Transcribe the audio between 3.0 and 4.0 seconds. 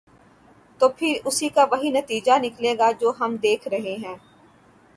جو ہم دیکھ رہے